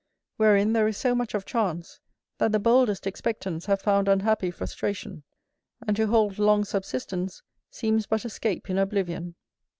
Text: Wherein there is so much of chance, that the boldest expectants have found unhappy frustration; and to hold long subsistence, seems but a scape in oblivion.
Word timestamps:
Wherein 0.37 0.73
there 0.73 0.87
is 0.87 0.97
so 0.97 1.13
much 1.13 1.35
of 1.35 1.45
chance, 1.45 1.99
that 2.39 2.51
the 2.51 2.57
boldest 2.59 3.05
expectants 3.05 3.67
have 3.67 3.83
found 3.83 4.07
unhappy 4.07 4.49
frustration; 4.49 5.21
and 5.87 5.95
to 5.95 6.07
hold 6.07 6.39
long 6.39 6.65
subsistence, 6.65 7.43
seems 7.69 8.07
but 8.07 8.25
a 8.25 8.29
scape 8.31 8.67
in 8.67 8.79
oblivion. 8.79 9.35